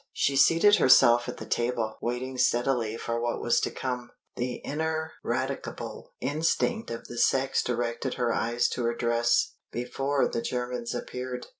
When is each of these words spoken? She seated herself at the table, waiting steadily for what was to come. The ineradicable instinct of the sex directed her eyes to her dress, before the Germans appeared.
She 0.13 0.35
seated 0.35 0.77
herself 0.77 1.29
at 1.29 1.37
the 1.37 1.45
table, 1.45 1.99
waiting 2.01 2.35
steadily 2.39 2.97
for 2.97 3.21
what 3.21 3.39
was 3.39 3.59
to 3.59 3.69
come. 3.69 4.09
The 4.35 4.55
ineradicable 4.65 6.13
instinct 6.19 6.89
of 6.89 7.07
the 7.07 7.19
sex 7.19 7.61
directed 7.61 8.15
her 8.15 8.33
eyes 8.33 8.67
to 8.69 8.83
her 8.85 8.95
dress, 8.95 9.53
before 9.71 10.27
the 10.27 10.41
Germans 10.41 10.95
appeared. 10.95 11.45